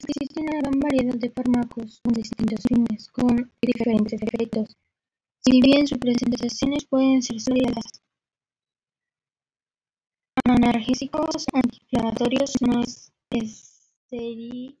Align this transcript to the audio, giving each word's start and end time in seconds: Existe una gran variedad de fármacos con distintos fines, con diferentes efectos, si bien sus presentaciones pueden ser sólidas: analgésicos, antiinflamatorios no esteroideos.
Existe 0.00 0.40
una 0.40 0.58
gran 0.60 0.78
variedad 0.78 1.16
de 1.16 1.30
fármacos 1.30 2.00
con 2.04 2.12
distintos 2.14 2.60
fines, 2.68 3.08
con 3.08 3.50
diferentes 3.60 4.22
efectos, 4.22 4.76
si 5.40 5.60
bien 5.60 5.88
sus 5.88 5.98
presentaciones 5.98 6.84
pueden 6.84 7.20
ser 7.20 7.40
sólidas: 7.40 8.00
analgésicos, 10.44 11.46
antiinflamatorios 11.52 12.52
no 12.62 12.82
esteroideos. 13.30 14.78